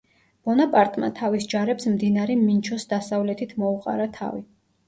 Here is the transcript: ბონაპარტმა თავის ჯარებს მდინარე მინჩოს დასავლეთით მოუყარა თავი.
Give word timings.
ბონაპარტმა 0.49 1.09
თავის 1.19 1.45
ჯარებს 1.51 1.87
მდინარე 1.97 2.39
მინჩოს 2.47 2.89
დასავლეთით 2.95 3.55
მოუყარა 3.61 4.13
თავი. 4.21 4.47